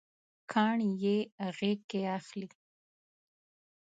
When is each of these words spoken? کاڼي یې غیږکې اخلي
کاڼي 0.51 0.89
یې 1.03 1.17
غیږکې 1.57 2.01
اخلي 2.17 2.47